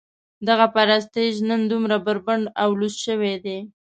[0.47, 3.57] دغه پرستیژ نن دومره بربنډ او لوڅ شوی دی.